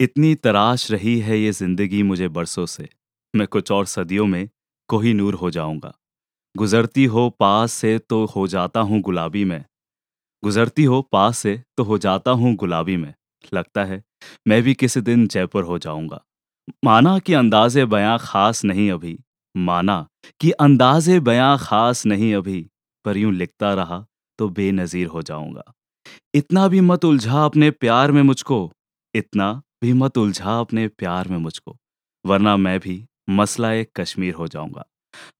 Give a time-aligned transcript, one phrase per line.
[0.00, 2.88] इतनी तराश रही है ये ज़िंदगी मुझे बरसों से।
[3.34, 4.48] मैं कुछ और सदियों में
[4.88, 5.92] कोही नूर हो जाऊँगा।
[6.54, 9.64] गुजरती हो पास से तो हो जाता हूँ गुलाबी में।
[10.42, 13.12] गुजरती हो पास से तो हो जाता हूँ गुलाबी में।
[13.54, 14.02] लगता है
[14.48, 16.20] मैं भी किसी दिन जयपुर हो जाऊँगा।
[16.84, 19.18] माना कि अंदाजे बयां खास नहीं अभी।
[19.54, 20.06] माना
[20.40, 22.66] कि अंदाजे बयां खास नहीं अभी।
[23.04, 24.04] पर यूँ लिखता रहा
[24.38, 25.72] तो बेनजीर हो जाऊँगा।
[26.34, 28.70] इतना भी मत उलझा अपने प्यार में मुझको।
[29.14, 31.76] इतना भी मत उलझा अपने प्यार में मुझको,
[32.24, 34.84] वरना मैं भी मसला एक कश्मीर हो जाऊँगा।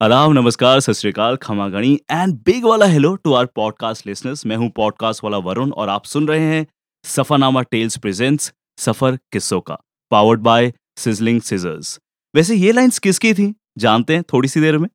[0.02, 4.70] आदाब नमस्कार, सत श्रीकाल, खमागणी एंड बिग वाला hello to our podcast listeners मैं हूँ
[4.76, 6.66] पॉडकास्ट वाला वरुण और आप सुन रहे हैं
[7.04, 9.78] सफरनामा टेल्स प्रेजेंट्स सफ़र किस्सों का
[10.10, 11.98] पावर्ड बाय सिजलिंग सीजर्स
[12.34, 13.54] वैसे ये लाइंस किसकी थी?
[13.78, 14.88] जानते हैं थोड़ी सी देर में?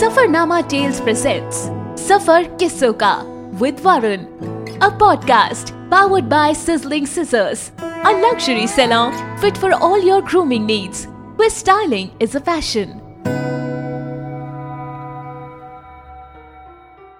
[0.00, 1.56] सफरनामा टेल्स प्रेजेंट्स
[2.08, 3.14] सफ़र किस्सों का
[3.60, 4.55] with Varun.
[4.82, 7.60] A podcast powered by Sizzling Scissors,
[8.04, 12.88] a luxury salon fit for all your grooming needs, where styling is a passion.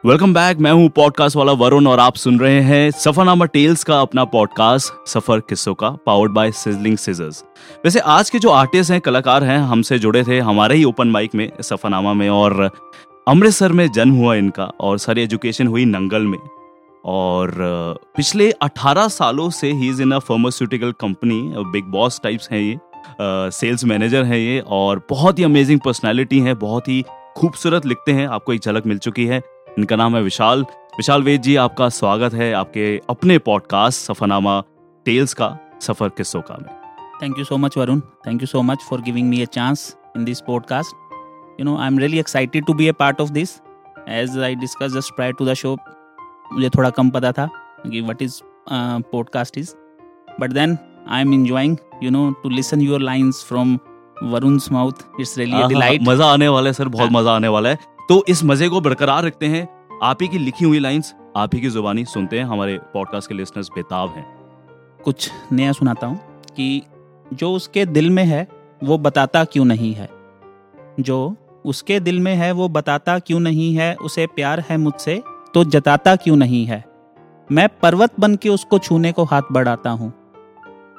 [0.06, 4.00] Welcome back मैं हूँ पॉडकास्ट वाला वरुण और आप सुन रहे हैं सफरनामा टेल्स का
[4.00, 7.44] अपना पॉडकास्ट सफ़र किस्सों का पावर्ड बाय सिजलिंग सीजर्स
[7.84, 11.34] वैसे आज के जो आर्टिस्ट हैं कलाकार हैं हमसे जुड़े थे हमारे ही ओपन माइक
[11.34, 12.70] में सफरनामा में और
[13.28, 16.38] अमृतसर में जन्म हुआ इनका और सारी एजुकेशन हुई नंगल में।
[17.06, 17.50] और
[18.16, 21.40] पिछले 18 सालों से he is in a pharmaceutical company
[21.72, 22.78] big boss types हैं ये
[23.50, 27.04] सेल्स मैनेजर हैं ये और बहुत ही अमेजिंग पर्सनालिटी हैं, बहुत ही
[27.36, 29.40] खूबसूरत लिखते हैं, आपको एक झलक मिल चुकी है।
[29.78, 30.62] इनका नाम है विशाल।
[30.96, 34.62] विशाल वेद जी, आपका स्वागत है आपके अपने पॉडकास्ट सफरनामा
[35.06, 36.74] टेल्स का, सफ़र किस्सों का में।
[37.22, 40.24] Thank you so much Varun thank you so much for giving me a chance in
[40.24, 43.60] this podcast you know I am really excited to be a part of this
[44.08, 45.76] as I discuss just prior to the show
[46.52, 47.48] मुझे थोड़ा कम पता था
[47.86, 48.40] कि what is
[49.12, 49.74] podcast is
[50.40, 53.78] but then I am enjoying you know to listen your lines from
[54.22, 57.68] Varun mouth it's really delight मज़ा आने वाला है सर बहुत हाँ। मज़ा आने वाला
[57.68, 59.68] है। तो इस मज़े को बरकरार रखते हैं।
[60.02, 63.34] आप ही की लिखी हुई लाइंस आप ही की जुबानी सुनते हैं। हमारे पॉडकास्ट के
[63.34, 64.24] लिसनर्स बेताब हैं।
[65.04, 66.16] कुछ नया सुनाता हूँ
[66.56, 66.82] कि
[67.32, 68.46] जो उसके दिल में है
[68.84, 70.08] वो बताता क्यों नहीं है।
[71.00, 75.22] जो उसके दिल में है वो बताता क्यों नहीं है उसे प्यार है मुझसे
[75.56, 76.84] तो जताता क्यों नहीं है?
[77.52, 80.12] मैं पर्वत बन के उसको छूने को हाथ बढ़ाता हूँ।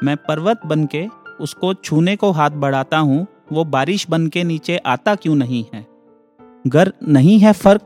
[0.03, 1.07] मैं पर्वत बन के
[1.41, 5.81] उसको छूने को हाथ बढ़ाता हूँ, वो बारिश बन के नीचे आता क्यों नहीं है?
[6.39, 7.81] अगर नहीं है फ़र्क?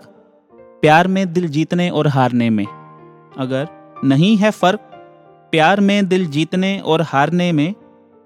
[0.54, 2.66] प्यार में दिल जीतने और हारने में।
[3.38, 3.68] अगर
[4.04, 4.80] नहीं है फ़र्क,
[5.52, 7.74] प्यार में दिल जीतने और हारने में,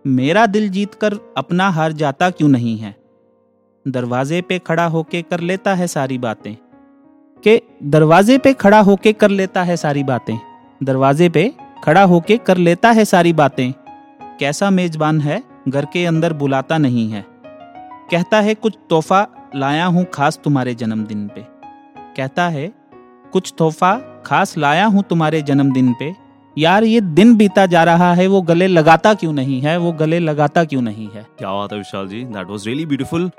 [0.08, 2.96] मेरा दिल जीतकर अपना हार जाता क्यों नहीं है?
[3.88, 6.56] दरवाजे पे खड़ा होके कर लेता है सारी बातें।
[7.48, 10.38] के दरवाजे पे खड़ा होके कर लेता है सारी बातें।
[10.84, 13.74] दरवाजे पे खड़ा होके कर लेता है सारी बातें।
[14.40, 17.26] कैसा मेजबान है, घर के अंदर बुलाता नहीं है।
[18.12, 21.42] कहता है, कुछ तोहफा लाया हूँ खास तुम्हारे जन्मदिन पे।
[22.18, 22.72] कहता है,
[23.32, 26.16] कुछ तोहफा खास लाया हूँ तुम्हारे जन्मदिन पे।
[26.58, 30.20] यार, ये दिन बीता जा रहा है, वो गले लगाता क्यों नहीं है, वो गले
[30.20, 31.26] लगाता क्यों नहीं है?
[31.38, 33.32] क्या बात है Vishal ji that was really beautiful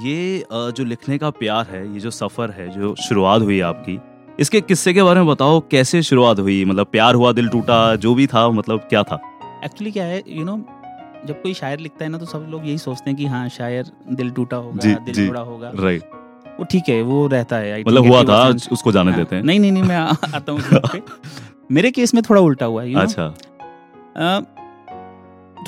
[0.00, 3.98] ये जो लिखने का प्यार है ये जो सफ़र है जो शुरुआत हुई आपकी
[4.40, 6.64] इसके किस्से के बारे में बताओ कैसे शुरुआत हुई?
[6.64, 9.18] मतलब प्यार हुआ दिल टूटा जो भी था मतलब क्या था?
[9.64, 12.46] एक्चुअली क्या है यू you नो know, जब कोई शायर लिखता है ना तो सब
[12.50, 16.02] लोग यही सोचते हैं कि हाँ शायर दिल टूटा होगा दिल टूटा होगा। राइट
[16.60, 19.60] वो ठीक है वो रहता है मतलब हुआ था उसको जाने हाँ, देते हैं। नहीं
[19.60, 20.60] नहीं नहीं मैं आता हूँ
[21.72, 23.34] मेरे केस में थोड़ा उल्टा हुआ है अच्छा।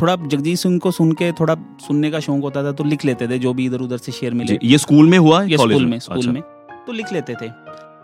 [0.00, 3.28] थोड़ा जगजीत सिंह को सुन के थोड़ा सुनने का शौक होता था तो लिख लेते
[3.28, 5.98] थे जो भी इधर उधर से शेयर मिले। ये स्कूल में हुआ ये स्कूल में?
[5.98, 6.42] स्कूल अच्छा। में।
[6.86, 7.48] तो लिख लेते थे।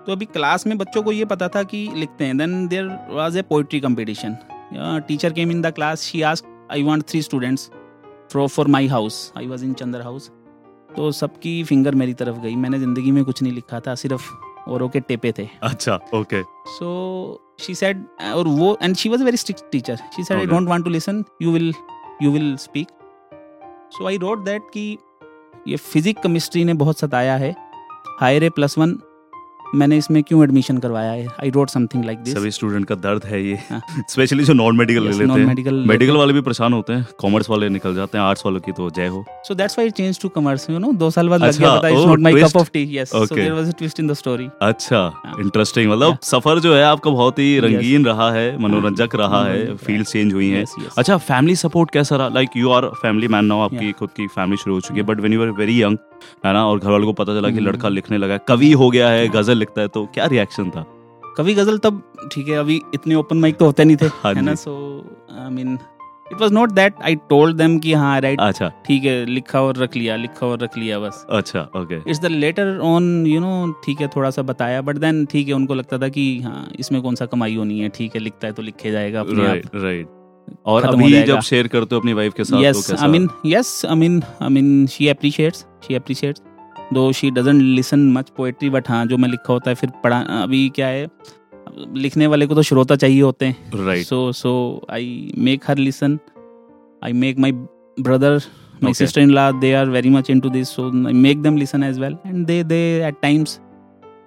[0.06, 3.38] तो अभी क्लास में बच्चों को ये पता था कि लिखते हैं। Then there was
[3.38, 4.36] a poetry competition
[5.08, 7.70] teacher came in the class she ask I want three students
[8.32, 10.31] from for my house I was in Chandra house
[10.97, 14.31] तो सबकी फिंगर मेरी तरफ़ गई। मैंने ज़िंदगी में कुछ नहीं लिखा था सिर्फ़
[14.69, 19.36] औरों के टेपे थे। अच्छा ओके सो शी सेड और वो and she was very
[19.36, 21.75] strict teacher she said I don't want to listen you will
[22.22, 22.88] you will speak
[23.93, 24.99] so I wrote that कि
[25.69, 27.54] ये फिजिक केमिस्ट्री ने बहुत सताया है।
[28.20, 28.99] हायर प्लस वन
[29.74, 31.10] मैंने इसमें क्यों एडमिशन करवाया?
[31.12, 33.58] है I wrote something like this सभी स्टूडेंट का दर्द है ये।
[34.10, 37.06] स्पेशली हाँ। जो नॉन मेडिकल ले लेते हैं। मेडिकल मेडिकल वाले भी परेशान होते हैं।
[37.19, 40.20] कॉमर्स वाले निकल जाते हैं। आर्ट्स वालों की तो जय हो। So that's why change
[40.22, 42.70] to commerce you know दो साल बाद लग गया पता it's not my cup of
[42.72, 45.00] tea yes so there was a twist in the story अच्छा
[45.40, 49.75] इंटरेस्टिंग हाँ। मतलब सफ़र जो है आपका बहुत ही रंगीन रहा है मनोरंजक रहा है
[49.76, 50.64] फ़ील्ड चेंज हुई है।
[50.98, 52.28] अच्छा फैमिली सपोर्ट कैसा रहा?
[52.28, 55.20] Like you are family man now आपकी खुद की फैमिली शुरू हो चुकी है but
[55.20, 55.98] when you are very young
[56.46, 56.66] है ना?
[56.66, 59.28] और घर वालों को पता चला कि हम्म। लड़का लिखने लगा कवि हो गया है
[59.30, 60.84] गज़ल लिखता है तो क्या रिएक्शन था?
[61.36, 62.02] कवि गज़ल तब
[62.32, 64.54] ठीक है अभी इतने ओपन माइक तो होते नहीं थे हाँ है ना?
[64.56, 64.72] So
[65.38, 65.78] I mean
[66.32, 69.76] it was not that I told them कि हाँ राइट अच्छा। ठीक है लिखा और
[69.76, 73.72] रख लिया लिखा और रख लिया बस। अच्छा okay it's the later on you know
[73.84, 77.00] ठीक है थोड़ा सा बताया बट देन ठीक है उनको लगता था कि हाँ इसमें
[77.02, 79.82] कौन सा कमाई होनी है ठीक है लिखता है तो लिखे जाएगा अपने राइट आप
[79.84, 80.21] राइट
[80.66, 83.06] और अभी जब शेयर करते हो अपनी वाइफ के साथ तो yes, तो कैसा?
[83.06, 86.42] I mean, yes, I mean, I mean, she appreciates, she appreciates.
[86.92, 90.18] Though she doesn't listen much poetry but हाँ जो मैं लिखा होता है फिर पढ़ा
[90.42, 91.06] अभी क्या है
[91.96, 94.52] लिखने वाले को तो श्रोता चाहिए होते हैं। Right so so
[94.90, 96.18] I make her listen
[97.04, 98.40] I make my brother
[98.82, 101.84] my sister in law they are very much into this so I make them listen
[101.84, 103.58] as well and they they at times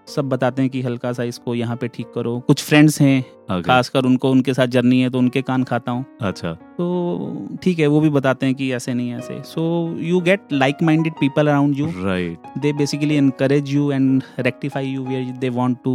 [0.08, 3.66] सब बताते हैं कि हल्का सा इसको यहाँ पे ठीक करो। कुछ फ्रेंड्स हैं Okay.
[3.66, 7.88] खासकर उनको उनके साथ जर्नी है तो उनके कान खाता हूँ। अच्छा। तो ठीक है
[7.88, 9.64] वो भी बताते हैं कि ऐसे नहीं ऐसे। So
[10.02, 15.04] you get like minded people around you right they basically encourage you and rectify you
[15.04, 15.94] where they want to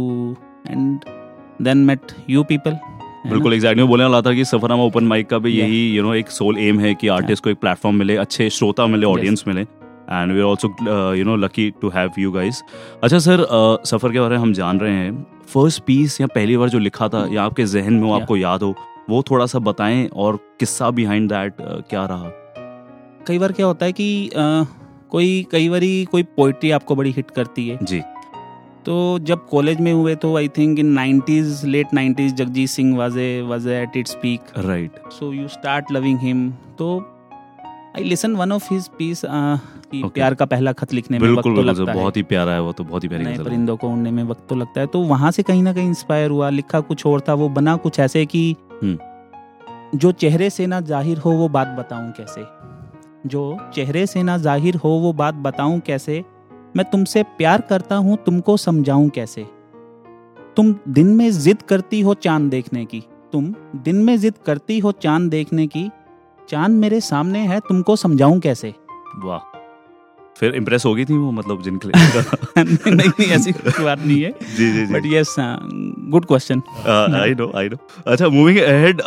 [0.69, 0.99] and
[1.61, 2.77] then met you people
[3.27, 6.13] बिल्कुल एग्जैक्टली मैं बोलने वाला था कि सफरनामा ओपन माइक का भी यही यू नो
[6.13, 9.65] एक सोल एम है कि आर्टिस्ट को एक प्लेटफॉर्म मिले अच्छे श्रोता मिले ऑडियंस मिले।
[10.09, 12.63] And we are also you know lucky to have you guys
[13.03, 13.45] अच्छा सर
[13.85, 17.07] सफ़र के बारे में हम जान रहे हैं। फ़र्स्ट पीस या पहली बार जो लिखा
[17.07, 18.73] था या आपके जहन में हो आपको याद हो
[19.09, 22.31] वो थोड़ा सा बताएँ और किस्सा बिहाइंड दैट क्या रहा?
[23.27, 24.63] कई बार क्या होता है कि अ,
[25.11, 28.01] कोई कई बारी कोई पोइट्री आपको बड़ी हिट करती है। जी।
[28.85, 33.17] तो जब कॉलेज में हुए तो I think in 90s late 90s Jagjit Singh was
[33.49, 36.39] was at its peak right so you start loving him
[36.77, 36.87] तो
[37.97, 40.13] I listen one of his piece कि Okay.
[40.13, 42.71] प्यार का पहला खत लिखने में वक्त तो लगता है बहुत ही प्यारा है वो
[42.71, 44.99] तो बहुत ही प्यारी गज़ल है। परिंदों को उड़ने में वक्त तो लगता है तो
[45.05, 48.25] वहाँ से कहीं ना कहीं इंस्पायर हुआ लिखा कुछ और था वो बना कुछ ऐसे
[48.25, 48.43] कि
[48.83, 52.45] हम्म। जो चेहरे से ना ज़ाहिर हो वो बात बताऊँ कैसे
[53.27, 53.43] जो
[53.73, 56.23] चेहरे से ना ज़ाहिर हो वो बात बताऊँ कैसे
[56.75, 59.45] मैं तुमसे प्यार करता हूँ तुमको समझाऊं कैसे
[60.57, 63.03] तुम दिन में जिद करती हो चाँद देखने की
[63.33, 63.53] तुम
[63.83, 65.89] दिन में जिद करती हो चाँद देखने की
[66.51, 68.73] चाँद मेरे सामने है तुमको समझाऊं कैसे?
[69.17, 69.39] वाह।
[70.37, 72.21] फिर इम्प्रेस हो गई थी वो मतलब जिनके लिए।
[72.63, 73.51] नहीं नहीं ऐसी
[73.83, 75.35] बात नहीं है। जी जी जी। But yes
[76.09, 76.61] good question
[77.15, 77.77] I know I know
[78.07, 79.01] अच्छा मूविंग अहेड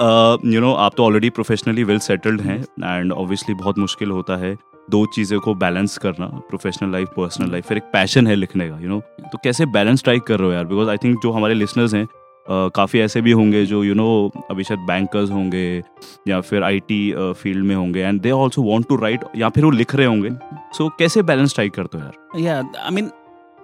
[0.55, 4.56] यू नो आप तो ऑलरेडी प्रोफेशनली वेल सेटल्ड हैं एंड ऑब्वियसली बहुत मुश्किल होता है
[4.90, 8.75] दो चीज़ों को बैलेंस करना प्रोफेशनल लाइफ पर्सनल लाइफ फिर एक पैशन है लिखने का
[8.75, 9.32] यू you नो know?
[9.32, 10.64] तो कैसे बैलेंस स्ट्राइक कर रहे हो यार?
[10.64, 12.08] बिकॉज़ आई थिंक जो हमारे लिसनर्स हैं
[12.50, 15.82] काफ़ी ऐसे भी होंगे जो यू नो अभी शायद बैंकर्स होंगे
[16.29, 19.70] या फिर आईटी फ़ील्ड में होंगे and they also want to write या फिर वो
[19.70, 20.31] लिख रहे होंगे।
[20.79, 22.41] सो कैसे बैलेंस स्ट्राइक करते हो यार?
[22.41, 23.11] या आई मीन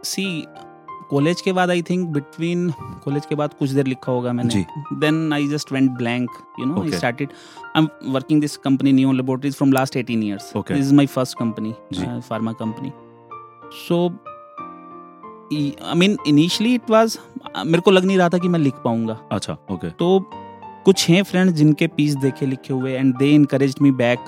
[0.04, 0.46] सी
[1.10, 2.70] कॉलेज के बाद आई थिंक बिटवीन
[3.04, 4.64] कॉलेज के बाद कुछ देर लिखा होगा मैंने।
[5.00, 6.30] Then I just went blank
[6.60, 7.28] you know I started
[7.76, 10.50] I am working this company new laboratories from last 18 years.
[10.56, 10.74] Okay.
[10.74, 12.06] this is my first company जी.
[12.06, 12.92] uh, pharma company.
[13.86, 13.98] So
[15.52, 17.18] I mean initially it was
[17.66, 20.18] मेरे को लग नहीं रहा था कि मैं लिख पाऊँगा। अच्छा ओके तो
[20.84, 24.18] कुछ हैं फ्रेंड्स जिनके पीस देखे लिखे हुए and they encourage me back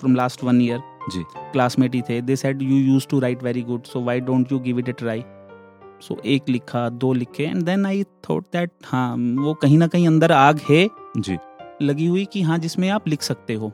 [0.00, 0.80] from last one year
[1.12, 1.22] ji.
[1.52, 2.20] Classmate ही थे.
[2.20, 4.92] They said you use to write very good so why don't you give it a
[4.92, 5.22] try
[6.02, 10.06] so एक लिखा दो लिखे and then I thought that हाँ वो कहीं ना कहीं
[10.06, 10.88] अंदर आग है।
[11.18, 11.38] जी.
[11.82, 13.72] लगी हुई कि हाँ जिसमें आप लिख सकते हो।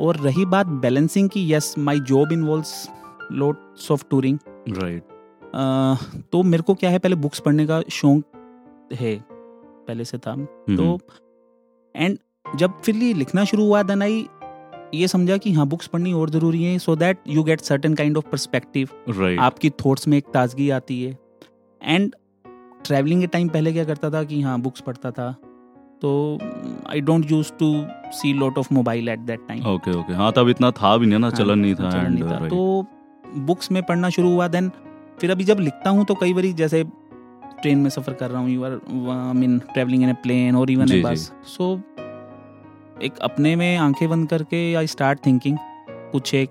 [0.00, 2.88] और रही बात बैलेंसिंग की yes my job involves
[3.32, 4.38] lots of touring
[4.68, 5.02] right
[6.32, 10.76] तो मेरे को क्या है पहले बुक्स पढ़ने का शौक है पहले से था। हम्म,
[10.76, 10.98] तो
[11.94, 12.18] एंड
[12.56, 14.26] जब फिर ये लिखना शुरू हुआ देन आई
[14.94, 18.16] ये समझा कि हाँ बुक्स पढ़नी और ज़रूरी है so that you get certain kind
[18.16, 21.18] of perspective right आपकी थॉट्स में एक ताजगी आती है।
[21.80, 22.14] एंड
[22.84, 25.30] ट्रैवलिंग के टाइम पहले क्या करता था कि हाँ बुक्स पढ़ता था।
[26.02, 26.38] तो
[26.90, 27.72] I don't use to
[28.12, 31.18] see lot of mobile at that time okay okay हाँ तब इतना था भी नहीं
[31.18, 32.48] ना चलन नहीं था चलन नहीं था.
[32.48, 32.86] तो
[33.46, 34.70] बुक्स में पढ़ना शुरू हुआ देन
[35.20, 36.82] फिर अभी जब लिखता हूँ तो कई बार जैसे
[37.62, 40.70] ट्रेन में सफ़र कर रहा हूँ you are I mean travelling in a plane और
[40.70, 41.74] इवन ए बस सो
[43.02, 45.58] एक अपने में आँखें बंद करके आई स्टार्ट थिंकिंग
[46.12, 46.50] कुछ एक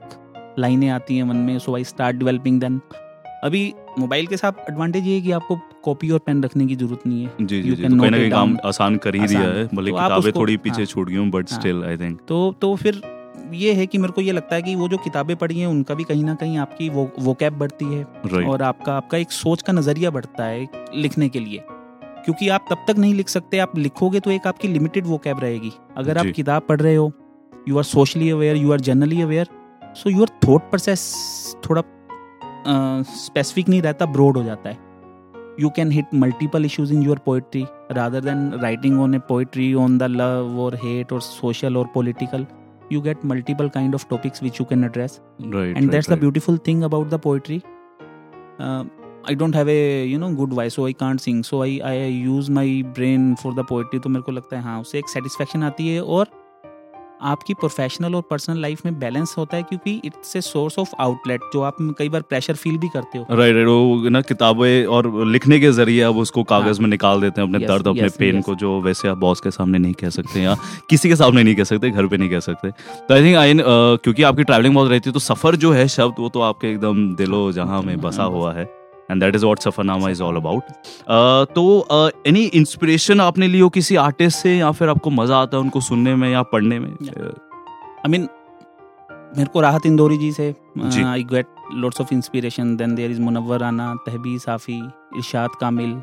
[0.60, 2.82] लाइनें आती हैं मन में so I start developing then
[3.44, 7.02] अभी मोबाइल के साथ एडवांटेज ये है कि आपको कॉपी और पेन रखने की ज़रूरत
[7.08, 7.32] नहीं है.
[7.42, 9.98] जी जी जी। तो कहीं ना कहीं काम आसान कर ही दिया है भले तो
[9.98, 13.02] किताबें थोड़ी पीछे हाँ। छूट गई हूँ बट। स्टिल आई थिंक तो तो फिर
[13.54, 15.96] ये है कि मेरे को ये लगता है कि वो जो किताबें पढ़ी हैं उनका
[15.96, 19.32] भी कहीं ना कहीं आपकी वो वो कैब बढ़ती है। राइट और आपका आपका एक
[19.32, 21.64] सोच का नज़रिया बढ़ता है लिखने के लिए।
[22.25, 25.40] क्योंकि आप तब तक नहीं लिख सकते आप लिखोगे तो एक आपकी लिमिटेड वो कैब
[25.40, 27.12] रहेगी। अगर आप किताब पढ़ रहे हो
[27.70, 29.50] you are socially aware you are generally aware
[29.96, 31.04] so your thought process
[31.70, 31.82] थोड़ा
[33.16, 34.78] स्पेसिफिक नहीं रहता ब्रॉड हो जाता है।
[35.60, 39.98] You can hit multiple issues in your poetry rather than writing on a poetry on
[39.98, 42.46] the love और hate और social और political
[42.89, 46.15] you get multiple kind of topics which you can address right and right, that's right.
[46.15, 47.63] the beautiful thing about the poetry
[48.60, 48.84] uh,
[49.25, 51.96] i don't have a you know good voice so i can't sing so i i
[52.06, 55.63] use my brain for the poetry तो मेरे को लगता है हाँ उससे एक aati
[55.63, 56.45] आती है और
[57.22, 61.42] आपकी प्रोफेशनल और पर्सनल लाइफ में बैलेंस होता है क्योंकि it's a source of outlet
[61.54, 65.26] जो आप कई बार प्रेशर फील भी करते हो राइट राइट वो ना किताबें और
[65.26, 68.08] लिखने के ज़रिए अब उसको कागज़ हाँ। में निकाल देते हैं अपने Yes, दर्द अपने
[68.10, 68.46] yes, पेन yes.
[68.46, 70.56] को जो वैसे आप बॉस के सामने नहीं कह सकते या
[70.90, 73.54] किसी के सामने नहीं कह सकते घर पे नहीं कह सकते तो आई थिंक आई
[73.58, 77.16] क्योंकि आपकी ट्रैवलिंग बहुत रहती है तो सफ़र जो है शब्द वो तो आपके एकदम
[77.16, 80.64] दिलो जहाँ में बसा हुआ है and that is what Safarnama is all about
[81.56, 81.64] तो
[82.28, 85.82] एनी इंस्पिरेशन आपने ली हो किसी आर्टिस्ट से या फिर आपको मज़ा आता है उनको
[85.82, 86.92] सुनने में या पढ़ने में?
[86.92, 88.28] आई मीन
[89.38, 90.56] मेरे को राहत इंदौरी जी से
[91.04, 94.78] I get lots of inspiration then there is Munawwar Rana तहबी Safi
[95.18, 96.02] Irshad Kamil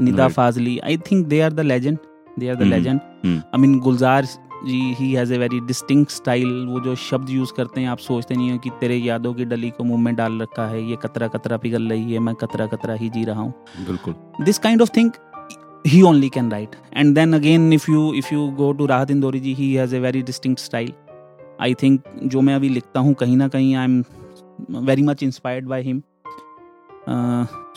[0.00, 1.98] Nida Fazli I think they are the legend
[2.38, 3.00] they are the legend.
[3.26, 4.26] I mean Gulzar
[4.66, 8.34] ji he has a very distinct style वो जो शब्द use करते हैं आप सोचते
[8.34, 11.28] नहीं हो कि तेरे यादों की डली को मुँह में डाल रखा है ये कतरा
[11.28, 13.54] कतरा पिघल रही है मैं कतरा कतरा ही जी रहा हूँ।
[13.86, 15.10] बिल्कुल। This kind of thing
[15.86, 19.40] he only can write and then again if you if you go to Rahat indori
[19.40, 20.92] ji he has a very distinct style.
[21.62, 24.04] I think जो मैं अभी लिखता हूँ कहीं ना कहीं I am
[24.70, 26.02] very much inspired by him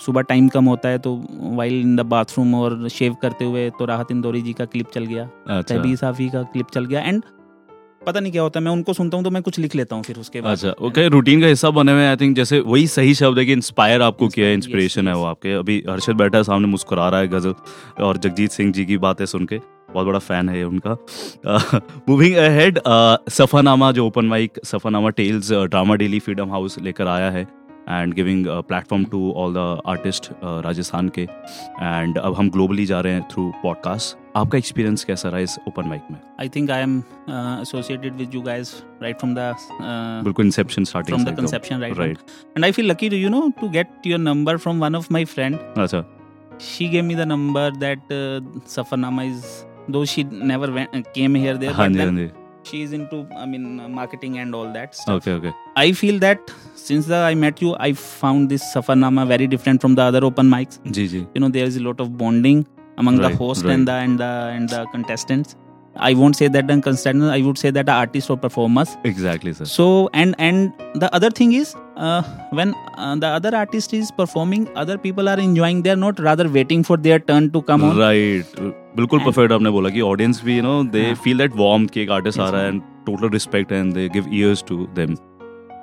[0.02, 1.16] सुबह time कम होता है तो
[1.56, 5.06] वाइल इन द बाथरूम और शेव करते हुए तो राहत इंदौरी जी का क्लिप चल
[5.06, 7.24] गया अच्छा। तहबी साफी का क्लिप चल गया एंड
[8.06, 10.04] पता नहीं क्या होता है मैं उनको सुनता हूँ तो मैं कुछ लिख लेता हूँ
[10.04, 13.14] फिर उसके बाद। अच्छा ओके रूटीन का हिस्सा बने हुए आई थिंक जैसे वही सही
[13.16, 16.44] शब्द है कि इंस्पायर आपको किया है इंस्पिरेशन है वो आपके। अभी हर्षद बैठा है
[16.44, 17.54] सामने मुस्कुरा रहा है गज़ल
[18.04, 19.60] और जगजीत सिंह जी की बातें सुन के
[19.94, 20.98] बहुत बड़ा फ़ैन है उनका।
[22.10, 22.80] मूविंग अहेड
[23.32, 27.48] सफानामा जो open mic Safarnama tales drama daily freedom house लेकर आया है।
[27.90, 33.14] And giving platform to all the artist Rajasthan के एंड अब हम ग्लोबली जा रहे
[33.14, 36.98] हैं थ्रू पॉडकास्ट आपका एक्सपीरियंस कैसा रहा इस ओपन माइक में I think I am
[37.62, 38.74] associated with you guys
[39.04, 39.54] right from the
[40.24, 42.18] बिल्कुल inception starting from the conception right, right
[42.58, 45.26] and i feel lucky to you know to get your number from one of my
[45.36, 46.04] friend अच्छा
[46.64, 48.40] she gave me the number that uh,
[48.76, 49.46] safarnama is
[49.94, 53.28] though she never went, uh, came here there हाँ but जी हाँ then she's into
[53.38, 55.16] i mean marketing and all that stuff.
[55.16, 55.54] okay okay.
[55.76, 59.96] I feel that since the, i met you i found this safarnama very different from
[59.96, 60.80] the other open mics.
[60.92, 62.66] Ji you know there is a lot of bonding
[62.98, 63.74] among right, the host right.
[63.74, 65.56] and the and the and the contestants.
[65.96, 68.96] I won't say that the contestants i would say that the artists or performers.
[69.04, 69.66] Exactly sir.
[69.66, 74.70] So and and the other thing is uh, when uh, the other artist is performing
[74.76, 75.82] other people are enjoying.
[75.82, 77.98] They are not rather waiting for their turn to come on.
[77.98, 78.64] Right.
[78.96, 81.14] बिल्कुल perfect आपने बोला कि audience भी you know they.
[81.24, 84.30] Feel that warm कि एक artist आ रहा है and total respect and they give
[84.34, 85.16] ears to them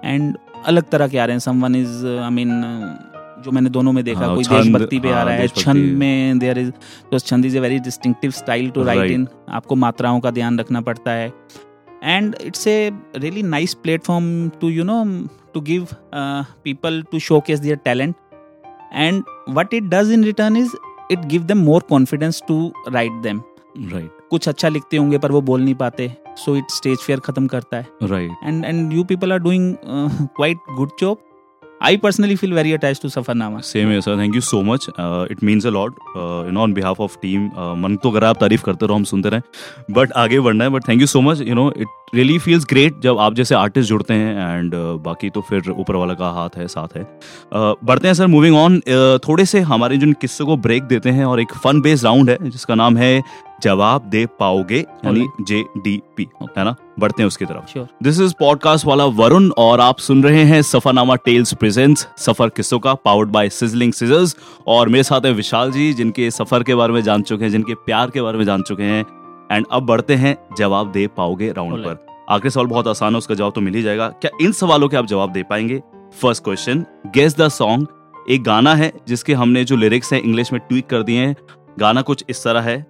[0.06, 0.36] and
[0.66, 2.50] अलग तरह के आ रहे हैं। समवन इज़ आई मीन
[3.44, 6.38] जो मैंने दोनों में देखा हाँ, कोई देशभक्ति पे आ हाँ, रहा है। छंद में
[6.38, 6.70] देयर इज़
[7.10, 10.80] तो chhand is a very distinctive style to write in आपको मात्राओं का ध्यान रखना
[10.80, 11.32] पड़ता है।
[12.04, 15.04] And it's a really nice platform to you know
[15.54, 18.14] to give people to showcase their talent
[18.94, 20.74] and what it does in return is
[21.10, 23.42] it give them more confidence to write them
[23.78, 27.46] right कुछ अच्छा लिखते होंगे पर वो बोल नहीं पाते so it stage fair खत्म
[27.46, 31.27] करता है। Right and and you people are doing quite good good job.
[31.82, 34.86] I personally feel very attached to safarnama same है sir thank you so much
[35.30, 37.44] it means a lot you know on behalf of team
[37.82, 39.42] मन तो करा आप तारीफ़ करते रहो हम सुनते रहें।
[39.90, 43.00] बट आगे बढ़ना है but thank you so much you know it really feels great
[43.02, 46.66] जब आप जैसे आर्टिस्ट जुड़ते हैं एंड बाकी तो फिर ऊपर वाला का हाथ है
[46.68, 48.80] साथ है। Uh, बढ़ते हैं सर मूविंग ऑन
[49.28, 52.50] थोड़े से हमारे जिन किस्से को ब्रेक देते हैं और एक फन बेस्ड राउंड है
[52.50, 53.22] जिसका नाम है
[53.62, 56.76] जवाब दे पाओगे यानी जे डी पी है ना?
[56.98, 61.14] बढ़ते हैं उसकी तरफ़। दिस इज़ पॉडकास्ट वाला वरुण और आप सुन रहे हैं सफरनामा
[61.14, 64.36] टेल्स प्रेजेंट्स सफ़र किस्सों का पावर्ड बाय सिजलिंग सीजर्स
[64.66, 67.74] और मेरे साथ है विशाल जी जिनके सफ़र के बारे में जान चुके हैं जिनके
[67.74, 69.04] प्यार के बारे में जान चुके हैं।
[69.52, 73.34] एंड अब बढ़ते हैं जवाब दे पाओगे राउंड पर। आखिरी सवाल बहुत आसान है उसका
[73.34, 75.82] जवाब तो मिल ही जाएगा। क्या इन सवालों के आप जवाब दे पाएँगे?
[76.22, 77.86] First question guess the song
[78.30, 81.36] एक गाना है जिसके हमने जो लिरिक्स हैं इंग्लिश में ट्वीट कर दिए हैं।
[81.78, 82.86] गाना कुछ इस तरह है।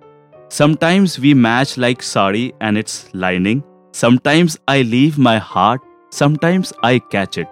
[0.50, 3.62] Sometimes we match like sari and its lining
[3.95, 5.80] sometimes I leave my heart
[6.12, 7.47] sometimes I catch it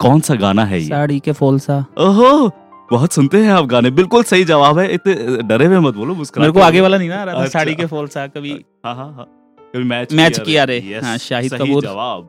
[0.00, 0.88] कौन सा गाना है ये?
[0.88, 2.48] साड़ी के फोलसा ओहो
[2.90, 5.14] बहुत सुनते हैं आप गाने बिल्कुल सही जवाब है इतने
[5.48, 7.58] डरे हुए मत बोलो मुस्कुरा मेरे को आगे वाला नहीं ना आ रहा था अच्छा।
[7.58, 8.52] साड़ी के फोलसा कभी
[8.84, 9.26] हाँ हाँ हाँ
[9.74, 12.28] कभी मैच मैच किया रे। हाँ, शाहिद कपूर। जवाब।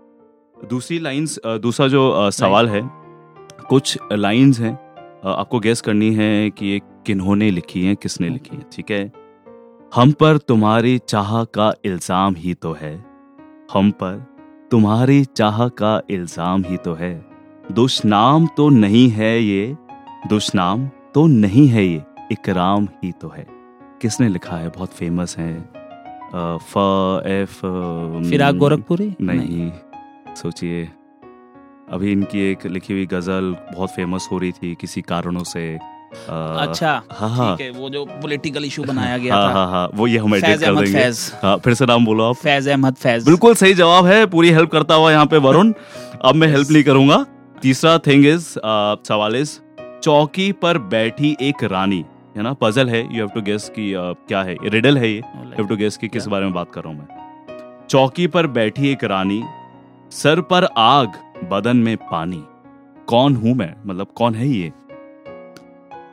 [0.70, 2.82] दूसरी लाइंस दूसरा जो सवाल है
[3.70, 4.74] कुछ लाइंस हैं
[5.34, 9.12] आपको गेस करनी है कि ये किन्होंने लिखी है किसने लिखी है ठीक है?
[9.96, 12.94] हम पर तुम्हारी चाह का इल्ज़ाम ही तो है।
[13.74, 14.26] हम पर
[14.72, 17.26] तुम्हारी चाह का इल्ज़ाम ही तो है।
[17.72, 19.78] दुष्नाम तो नहीं है ये
[20.30, 23.46] दुष्नाम तो नहीं है ये इकराम ही तो है।
[24.02, 24.70] किसने लिखा है?
[24.70, 26.78] बहुत फ़ेमस है। अ, फ
[27.28, 27.60] एफ़
[28.30, 29.16] फिराक गोरखपुरी?
[29.22, 29.72] नहीं।
[30.36, 30.90] सोचिए।
[31.90, 35.80] अभी इनकी एक लिखी हुई गज़ल बहुत फ़ेमस हो रही थी किसी कारणों से।
[36.30, 40.36] अच्छा हाँ हाँ। वो जो पॉलिटिकल इशू बनाया गया हाँ हाँ हाँ वो ये हम
[40.36, 43.74] एडिट कर देंगे। फैज। हाँ फिर से नाम बोलो आप। फैज अहमद फैज। बिल्कुल सही
[43.74, 45.74] जवाब है पूरी हेल्प करता हुआ यहाँ पे वरुण।
[46.24, 47.26] अब मैं हेल्प नहीं करूँगा।
[47.62, 48.48] तीसरा थिंग इज़
[49.08, 49.60] सवाल इज़
[50.04, 52.04] चौकी पर बैठी एक रानी
[52.38, 52.54] है ना?
[52.54, 53.94] पजल है यू हैव टू गेस कि
[54.28, 54.58] क्या है?
[54.64, 57.00] रिडल है ये। यू हैव टू गेस कि किस बारे में बात कर रहा हूँ
[57.00, 59.44] मैं। चौकी पर बैठी एक रानी
[60.12, 61.14] सर पर आग
[61.52, 62.44] बदन में पानी।
[63.08, 63.74] कौन हूँ मैं?
[63.86, 64.72] मतलब कौन है ये?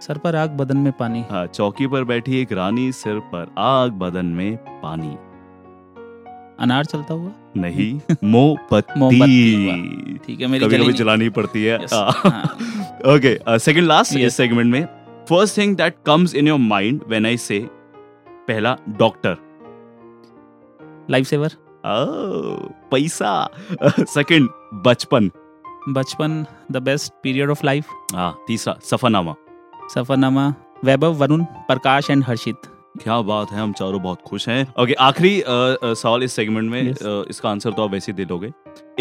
[0.07, 3.93] सर पर आग बदन में पानी। हाँ चौकी पर बैठी एक रानी सिर पर आग
[3.93, 5.17] बदन में पानी।
[6.61, 7.31] अनार चलता हुआ?
[7.57, 12.09] नहीं मोमबत्ती। ठीक है मेरी कभी कभी जलानी पड़ती। हाँ।
[13.15, 14.85] ओके सेकंड लास्ट इस सेगमेंट में
[15.29, 17.59] first thing that comes in your mind when I say
[18.49, 19.37] पहला डॉक्टर
[21.11, 21.57] लाइफ सेवर
[22.91, 23.49] पैसा।
[24.09, 24.49] सेकंड
[24.87, 25.31] बचपन.
[25.89, 29.35] बचपन the best period of life हाँ तीसरा सफरनामा.
[29.95, 30.53] सफरनामा
[30.85, 32.69] वैभव वरुण प्रकाश एंड हर्षित
[33.03, 36.71] क्या बात है हम चारों बहुत खुश हैं ओके आखिरी अ, अ, सवाल इस सेगमेंट
[36.71, 37.03] में Yes.
[37.03, 38.53] अ, इसका आंसर तो आप वैसे ही दे दोगे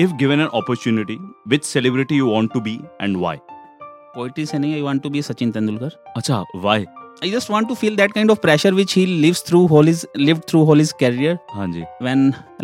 [0.03, 1.17] if given an opportunity
[1.48, 3.38] which celebrity you want to be and why
[4.15, 6.86] poetry से नहीं I want to be Sachin Tendulkar अच्छा why
[7.25, 10.00] I just want to feel that kind of pressure which he lives through whole his
[10.27, 11.83] lived through whole his career हाँ जी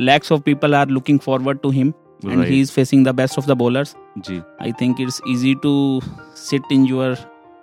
[0.10, 1.92] lakhs of people are looking forward to him
[2.24, 2.52] and Right.
[2.54, 3.92] he is facing the best of the bowlers.
[4.28, 5.74] Ji I think it's easy to
[6.44, 7.10] sit in your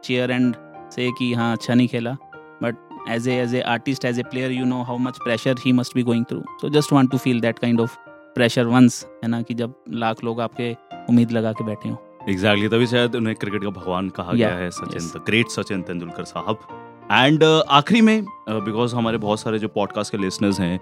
[0.08, 0.56] chair and
[0.96, 2.16] say कि हाँ अच्छा नहीं खेला।
[2.62, 2.82] But
[3.14, 5.96] as a as a artist as a player you know how much pressure he must
[5.99, 6.44] be going through.
[6.61, 7.99] So just want to feel that kind of
[8.38, 10.73] pressure once है ना कि जब लाख लोग आपके
[11.11, 11.99] उम्मीद लगा के बैठे हो।
[12.30, 15.11] एग्जैक्टली तभी शायद उन्हें क्रिकेट का भगवान कहा Yeah, गया है सचिन.
[15.26, 16.66] ग्रेट सचिन तेंदुलकर साहब।
[17.12, 20.78] एंड आखिरी में बिकॉज़ हमारे बहुत सारे जो पॉडकास्ट के लिसनर्स हैं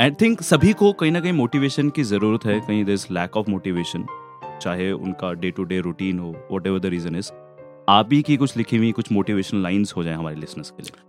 [0.00, 3.50] आई थिंक सभी को कहीं ना कहीं मोटिवेशन की ज़रूरत है कहीं दिस लैक ऑफ़
[3.50, 4.06] मोटिवेशन
[4.62, 7.30] चाहे उनका डे टू डे रूटीन हो whatever the reason is
[7.88, 11.00] आप ही की कुछ लिखी हुई कुछ मोटिवेशनल लाइंस हो जाए हमारे लिसनर्स के लिए।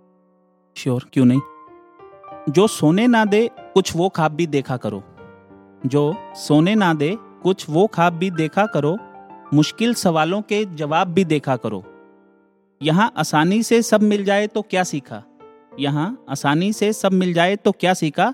[0.75, 1.41] श्योर क्यों नहीं?
[2.49, 5.03] जो सोने ना दे कुछ वो ख्वाब भी देखा करो।
[5.85, 8.97] जो सोने ना दे कुछ वो ख्वाब भी देखा करो।
[9.53, 11.83] मुश्किल सवालों के जवाब भी देखा करो।
[12.81, 15.23] यहाँ आसानी से सब मिल जाए तो क्या सीखा?
[15.79, 18.33] यहाँ आसानी से सब मिल जाए तो क्या सीखा?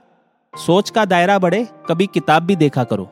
[0.53, 3.09] सोच का दायरा बढ़े कभी किताब भी देखा करो।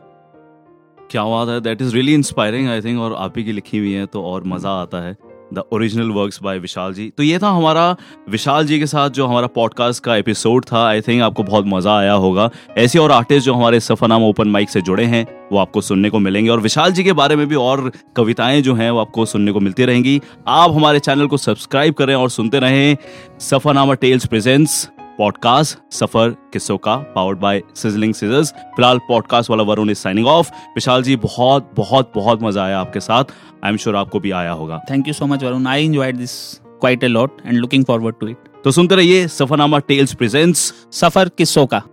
[1.12, 3.92] क्या बात है that is really inspiring I think और आप ही की लिखी हुई
[3.94, 5.16] है तो और मज़ा आता है।
[5.54, 7.14] The original work by Vishal ji.
[7.18, 7.96] तो ये था हमारा
[8.30, 11.98] विशाल जी के साथ जो हमारा पॉडकास्ट का एपिसोड था। आई थिंक आपको बहुत मज़ा
[11.98, 15.82] आया होगा। ऐसे और आर्टिस्ट जो हमारे सफरनाम ओपन माइक से जुड़े हैं, वो आपको
[15.82, 19.00] सुनने को मिलेंगे। और विशाल जी के बारे में भी और कविताएँ जो हैं, वो
[19.00, 22.98] आपको सुनने को मिलती रहेंगी। आप हमारे चैनल को सब्सक्राइब करें और सुनते रहें।
[23.40, 29.90] सफरनामा टेल्स प्रेजेंट्स पॉडकास्ट सफ़र किस्सों का पावर्ड बाय सिजलिंग सीजर्स फ़िलहाल पॉडकास्ट वाला Varun
[29.90, 33.24] is signing off Vishal ji बहुत बहुत बहुत मज़ा आया आपके साथ.
[33.64, 34.82] आई एम श्योर आपको भी आया होगा.
[34.92, 35.68] Thank you so much Varun.
[35.68, 39.80] I enjoyed this quite a lot and looking forward to it तो सुनते रहिए सफरनामा
[39.80, 41.84] टेल्स प्रेजेंट्स सफ़र किस्सों का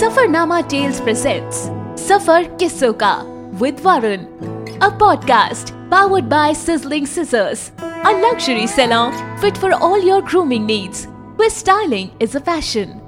[0.00, 3.12] सफरनामा टेल्स प्रेजेंट्स सफ़र Kisso का
[3.60, 4.51] with Varun,
[4.82, 11.04] a podcast powered by Sizzling Scissors, a luxury salon fit for all your grooming needs,
[11.36, 13.00] where styling is a fashion.